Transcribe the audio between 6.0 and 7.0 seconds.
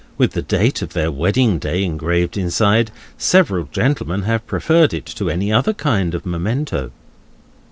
of memento.